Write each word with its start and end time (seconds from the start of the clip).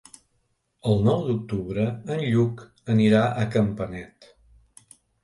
El 0.93 1.03
nou 1.07 1.19
d'octubre 1.27 1.83
en 2.15 2.23
Lluc 2.29 2.63
anirà 2.95 3.21
a 3.43 3.45
Campanet. 3.57 4.31